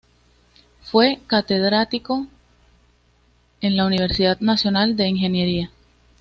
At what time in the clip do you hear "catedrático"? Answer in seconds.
1.27-2.25